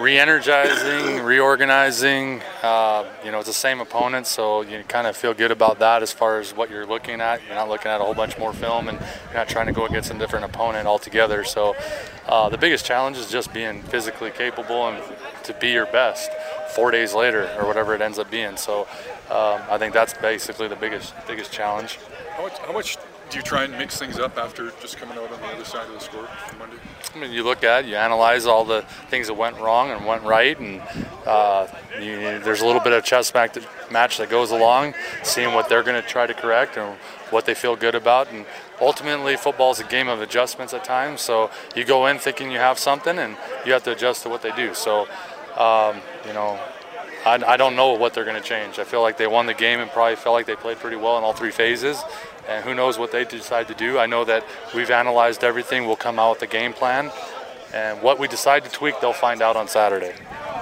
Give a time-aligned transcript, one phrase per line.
[0.00, 2.40] re-energizing, reorganizing.
[2.62, 6.02] Uh, you know, it's the same opponent, so you kind of feel good about that
[6.02, 7.40] as far as what you're looking at.
[7.46, 9.84] You're not looking at a whole bunch more film, and you're not trying to go
[9.84, 11.44] against a different opponent altogether.
[11.44, 11.76] So,
[12.26, 15.02] uh, the biggest challenge is just being physically capable and
[15.44, 16.30] to be your best
[16.74, 18.56] four days later, or whatever it ends up being.
[18.56, 18.82] So,
[19.30, 21.98] um, I think that's basically the biggest biggest challenge.
[22.36, 22.96] How much, how much
[23.30, 25.86] do you try and mix things up after just coming out on the other side
[25.86, 26.76] of the score on Monday?
[27.14, 30.22] I mean, you look at, you analyze all the things that went wrong and went
[30.24, 30.82] right, and
[31.26, 31.68] uh,
[32.00, 36.00] you, there's a little bit of chess match that goes along, seeing what they're going
[36.00, 36.96] to try to correct and
[37.30, 38.30] what they feel good about.
[38.32, 38.44] And
[38.80, 41.20] ultimately, football is a game of adjustments at times.
[41.20, 44.42] So you go in thinking you have something, and you have to adjust to what
[44.42, 44.74] they do.
[44.74, 45.02] So,
[45.56, 46.58] um, you know,
[47.26, 48.78] I, I, don't know what they're going to change.
[48.78, 51.18] I feel like they won the game and probably felt like they played pretty well
[51.18, 52.02] in all three phases
[52.50, 53.98] and who knows what they decide to do.
[53.98, 55.86] I know that we've analyzed everything.
[55.86, 57.10] We'll come out with a game plan,
[57.72, 60.14] and what we decide to tweak, they'll find out on Saturday.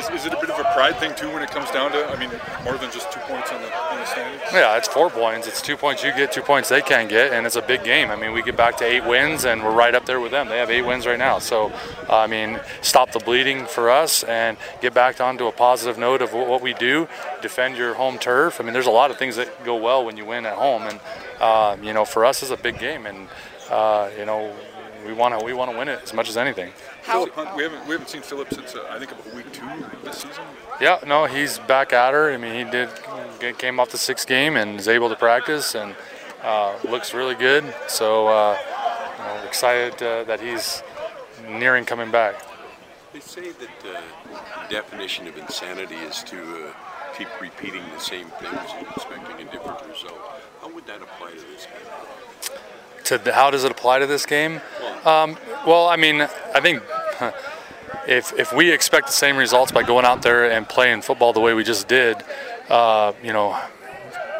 [0.00, 2.06] Is, is, it a bit of a pride thing too when it comes down to?
[2.06, 2.30] I mean,
[2.64, 4.40] more than just two points on the, on the standings.
[4.50, 5.46] Yeah, it's four points.
[5.46, 8.10] It's two points you get, two points they can't get, and it's a big game.
[8.10, 10.48] I mean, we get back to eight wins, and we're right up there with them.
[10.48, 11.38] They have eight wins right now.
[11.38, 11.70] So,
[12.08, 16.32] I mean, stop the bleeding for us and get back onto a positive note of
[16.32, 17.06] what we do.
[17.42, 18.58] Defend your home turf.
[18.58, 20.84] I mean, there's a lot of things that go well when you win at home,
[20.84, 20.98] and
[21.40, 23.28] uh, you know, for us, it's a big game, and
[23.70, 24.54] uh, you know,
[25.06, 26.72] we want to we want to win it as much as anything.
[27.02, 29.66] How, Hunt, we haven't we haven't seen Philip since uh, I think about week two
[30.04, 30.44] this season.
[30.80, 32.32] Yeah, no, he's back at her.
[32.32, 32.88] I mean, he did
[33.58, 35.94] came off the sixth game and is able to practice and
[36.42, 37.64] uh, looks really good.
[37.88, 38.58] So uh,
[39.18, 40.82] you know, excited uh, that he's
[41.48, 42.34] nearing coming back.
[43.12, 44.00] They say that uh,
[44.62, 46.72] the definition of insanity is to uh,
[47.16, 50.20] keep repeating the same things and expecting a different result.
[50.60, 52.54] How would that apply to this game?
[53.04, 54.60] To the, how does it apply to this game?
[55.04, 56.82] Um, well, I mean, I think
[58.06, 61.40] if if we expect the same results by going out there and playing football the
[61.40, 62.18] way we just did,
[62.68, 63.58] uh, you know,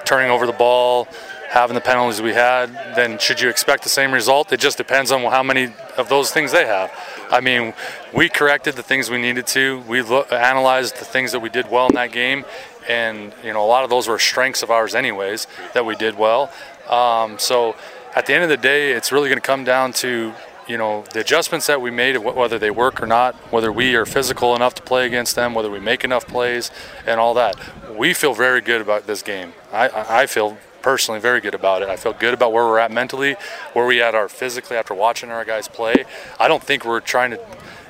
[0.04, 1.08] turning over the ball,
[1.48, 4.52] having the penalties we had, then should you expect the same result?
[4.52, 6.92] It just depends on how many of those things they have.
[7.30, 7.72] I mean,
[8.12, 9.80] we corrected the things we needed to.
[9.88, 12.44] We lo- analyzed the things that we did well in that game,
[12.86, 16.18] and you know, a lot of those were strengths of ours, anyways, that we did
[16.18, 16.52] well.
[16.88, 17.76] Um, so,
[18.14, 20.34] at the end of the day, it's really going to come down to
[20.70, 24.06] you know the adjustments that we made, whether they work or not, whether we are
[24.06, 26.70] physical enough to play against them, whether we make enough plays,
[27.06, 27.56] and all that.
[27.96, 29.52] We feel very good about this game.
[29.72, 31.88] I, I feel personally very good about it.
[31.88, 33.34] I feel good about where we're at mentally,
[33.72, 36.04] where we at are physically after watching our guys play.
[36.38, 37.40] I don't think we're trying to,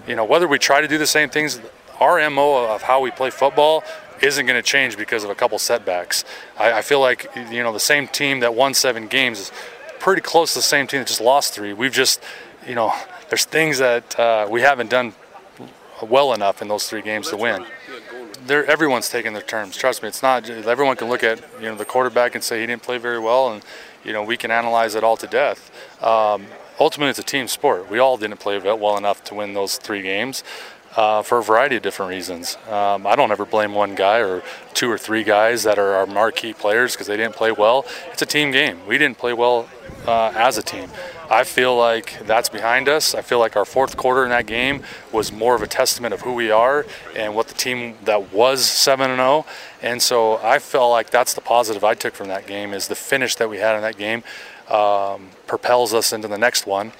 [0.08, 1.60] you know, whether we try to do the same things,
[2.00, 3.84] our mo of how we play football
[4.22, 6.24] isn't going to change because of a couple setbacks.
[6.58, 9.52] I, I feel like you know the same team that won seven games is
[9.98, 11.72] pretty close to the same team that just lost three.
[11.72, 12.20] We've just
[12.66, 12.92] you know,
[13.28, 15.14] there's things that uh, we haven't done
[16.02, 17.64] well enough in those three games to win.
[18.46, 19.76] They're, everyone's taking their terms.
[19.76, 20.48] Trust me, it's not.
[20.48, 23.52] Everyone can look at you know the quarterback and say he didn't play very well,
[23.52, 23.62] and
[24.04, 25.70] you know we can analyze it all to death.
[26.02, 26.46] Um,
[26.78, 27.90] ultimately, it's a team sport.
[27.90, 30.42] We all didn't play well enough to win those three games.
[30.96, 32.56] Uh, for a variety of different reasons.
[32.68, 34.42] Um, I don't ever blame one guy or
[34.74, 37.86] two or three guys that are our marquee players because they didn't play well.
[38.10, 38.84] It's a team game.
[38.88, 39.68] We didn't play well
[40.04, 40.90] uh, as a team.
[41.30, 43.14] I feel like that's behind us.
[43.14, 44.82] I feel like our fourth quarter in that game
[45.12, 48.66] was more of a testament of who we are and what the team that was
[48.66, 49.46] 7 and 0.
[49.80, 52.96] And so I felt like that's the positive I took from that game is the
[52.96, 54.24] finish that we had in that game
[54.68, 56.90] um, propels us into the next one.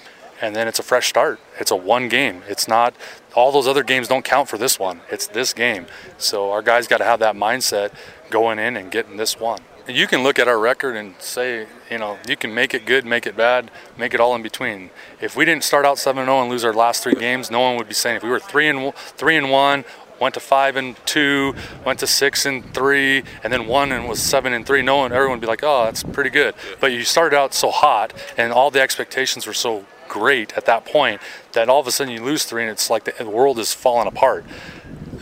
[0.40, 1.40] And then it's a fresh start.
[1.58, 2.42] It's a one game.
[2.48, 2.94] It's not
[3.34, 5.00] all those other games don't count for this one.
[5.10, 5.86] It's this game.
[6.19, 7.92] So our guys got to have that mindset
[8.30, 9.58] going in and getting this one
[9.88, 13.04] you can look at our record and say, you know, you can make it good,
[13.04, 14.91] make it bad, make it all in between.
[15.20, 17.76] If we didn't start out 7 0 and lose our last three games, no one
[17.76, 19.84] would be saying if we were 3 and 3 and 1,
[20.20, 21.54] went to 5 and 2,
[21.84, 25.12] went to 6 and 3, and then 1 and was 7 and 3, no one
[25.12, 28.52] everyone would be like, "Oh, that's pretty good." But you started out so hot and
[28.52, 31.20] all the expectations were so great at that point
[31.52, 33.72] that all of a sudden you lose 3 and it's like the, the world is
[33.72, 34.44] falling apart.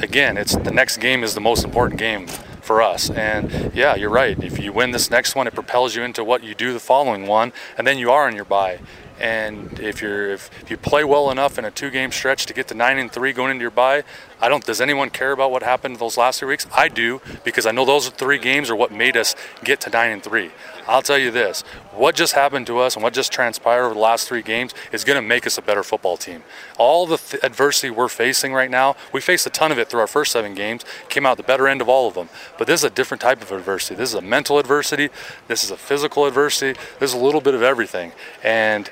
[0.00, 2.26] Again, it's the next game is the most important game
[2.68, 3.08] for us.
[3.08, 4.38] And yeah, you're right.
[4.44, 7.26] If you win this next one, it propels you into what you do the following
[7.26, 8.78] one, and then you are on your bye.
[9.18, 12.68] And if you're if, if you play well enough in a two-game stretch to get
[12.68, 14.04] to nine and three going into your bye,
[14.40, 14.64] I don't.
[14.64, 16.66] Does anyone care about what happened those last three weeks?
[16.72, 20.12] I do because I know those three games are what made us get to nine
[20.12, 20.50] and three.
[20.86, 21.62] I'll tell you this:
[21.92, 25.02] what just happened to us and what just transpired over the last three games is
[25.02, 26.44] going to make us a better football team.
[26.76, 30.00] All the th- adversity we're facing right now, we faced a ton of it through
[30.00, 30.84] our first seven games.
[31.08, 32.28] Came out the better end of all of them.
[32.58, 33.96] But this is a different type of adversity.
[33.96, 35.08] This is a mental adversity.
[35.48, 36.78] This is a physical adversity.
[37.00, 38.12] This is a little bit of everything,
[38.44, 38.88] and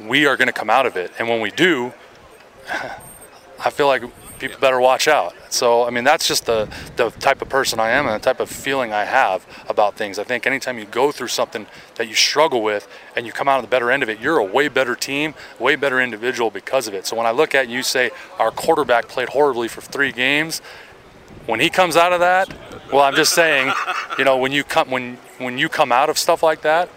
[0.00, 1.12] we are going to come out of it.
[1.18, 1.94] And when we do,
[3.64, 4.02] I feel like
[4.42, 5.34] people better watch out.
[5.50, 8.40] So I mean that's just the the type of person I am and the type
[8.40, 10.18] of feeling I have about things.
[10.18, 13.56] I think anytime you go through something that you struggle with and you come out
[13.56, 16.88] on the better end of it, you're a way better team, way better individual because
[16.88, 17.06] of it.
[17.06, 20.60] So when I look at you say our quarterback played horribly for 3 games,
[21.46, 22.52] when he comes out of that,
[22.92, 23.72] well I'm just saying,
[24.18, 26.88] you know, when you come when when you come out of stuff like that,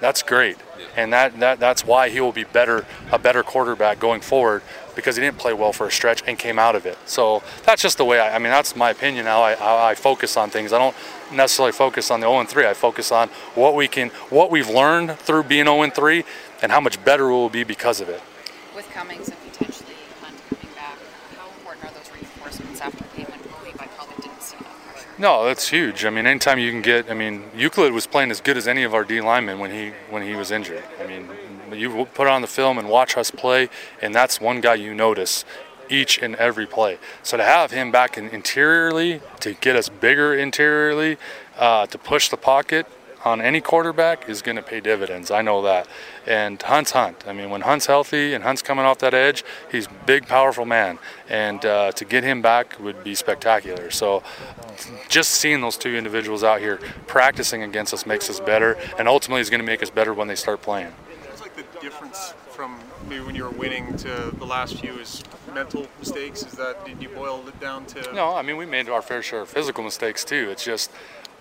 [0.00, 0.58] that's great.
[0.96, 4.62] And that, that that's why he will be better a better quarterback going forward
[4.94, 6.98] because he didn't play well for a stretch and came out of it.
[7.06, 9.94] So that's just the way I, I mean that's my opinion how I, how I
[9.94, 10.72] focus on things.
[10.72, 10.96] I don't
[11.32, 12.66] necessarily focus on the 0 3.
[12.66, 16.24] I focus on what we can what we've learned through being 0 3
[16.62, 18.22] and how much better we will be because of it.
[18.74, 20.98] With Cummings and potentially Hunt coming back,
[21.36, 23.26] how important are those reinforcements after when
[23.78, 25.08] I probably didn't see that pressure?
[25.18, 26.04] No, that's huge.
[26.04, 28.82] I mean, anytime you can get, I mean, Euclid was playing as good as any
[28.82, 30.84] of our D linemen when he when he was injured.
[31.00, 31.28] I mean,
[31.74, 33.68] you put on the film and watch us play,
[34.00, 35.44] and that's one guy you notice
[35.88, 36.98] each and every play.
[37.22, 41.18] So to have him back in interiorly, to get us bigger interiorly,
[41.58, 42.86] uh, to push the pocket
[43.24, 45.30] on any quarterback is going to pay dividends.
[45.30, 45.86] I know that.
[46.26, 47.24] And Hunt's Hunt.
[47.26, 50.98] I mean, when Hunt's healthy and Hunt's coming off that edge, he's big, powerful man.
[51.28, 53.90] And uh, to get him back would be spectacular.
[53.90, 54.22] So
[55.08, 59.42] just seeing those two individuals out here practicing against us makes us better, and ultimately
[59.42, 60.92] is going to make us better when they start playing
[61.80, 62.78] difference from
[63.08, 65.22] maybe when you were winning to the last few is
[65.54, 66.42] mental mistakes?
[66.42, 68.12] Is that did you boil it down to?
[68.12, 70.48] No, I mean we made our fair share of physical mistakes too.
[70.50, 70.90] It's just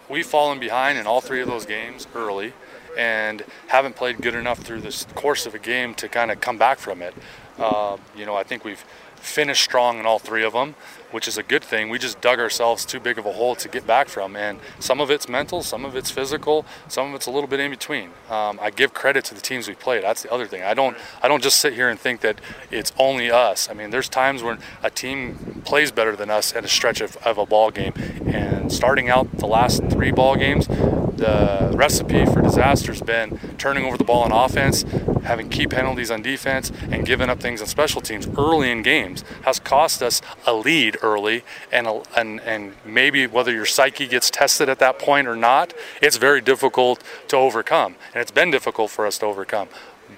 [0.07, 2.53] we've fallen behind in all three of those games early,
[2.97, 6.57] and haven't played good enough through the course of a game to kind of come
[6.57, 7.13] back from it.
[7.57, 8.83] Uh, you know, I think we've
[9.19, 10.75] finished strong in all three of them,
[11.11, 11.89] which is a good thing.
[11.89, 14.99] We just dug ourselves too big of a hole to get back from, and some
[14.99, 18.11] of it's mental, some of it's physical, some of it's a little bit in between.
[18.29, 20.03] Um, I give credit to the teams we played.
[20.03, 20.63] That's the other thing.
[20.63, 22.39] I don't I don't just sit here and think that
[22.71, 23.69] it's only us.
[23.69, 27.17] I mean, there's times when a team plays better than us at a stretch of,
[27.17, 27.93] of a ball game,
[28.25, 33.85] and starting out the last three ball games, the recipe for disaster has been turning
[33.85, 34.83] over the ball on offense,
[35.23, 39.23] having key penalties on defense, and giving up things on special teams early in games
[39.43, 44.69] has cost us a lead early, and and and maybe whether your psyche gets tested
[44.69, 49.05] at that point or not, it's very difficult to overcome, and it's been difficult for
[49.05, 49.67] us to overcome.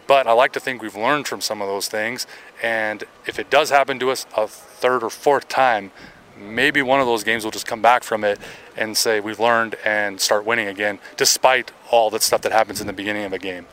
[0.07, 2.27] But I like to think we've learned from some of those things,
[2.61, 5.91] and if it does happen to us a third or fourth time,
[6.37, 8.39] maybe one of those games will just come back from it
[8.77, 12.87] and say we've learned and start winning again, despite all that stuff that happens in
[12.87, 13.67] the beginning of a game.